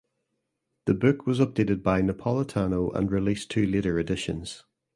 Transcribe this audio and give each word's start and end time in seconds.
The 0.85 0.95
book 0.95 1.27
was 1.27 1.37
updated 1.39 1.83
by 1.83 2.01
Napolitano 2.01 2.89
and 2.91 3.11
released 3.11 3.51
two 3.51 3.67
later 3.67 3.99
editions. 3.99 4.63